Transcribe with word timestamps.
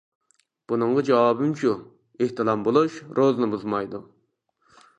بۇنىڭغا 0.71 1.03
جاۋابىم 1.09 1.51
شۇ: 1.59 1.73
ئېھتىلام 2.25 2.63
بولۇش 2.69 2.97
روزىنى 3.21 3.51
بۇزمايدۇ. 3.53 4.05